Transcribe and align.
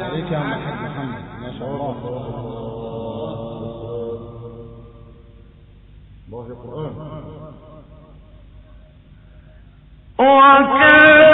عليك 0.00 0.32
يا 0.32 0.38
محمد. 0.38 0.90
محمد 0.90 1.22
ما 1.40 1.58
شاء 1.58 1.68
الله. 1.68 1.94
الله 6.28 6.56
قرآن 6.62 6.92
وكان 10.18 11.27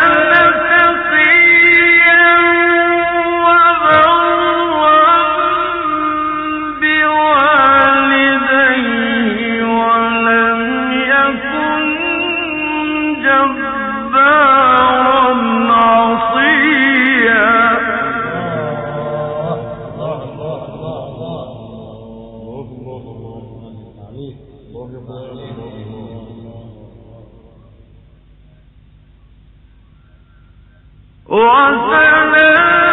وسلام 31.29 32.84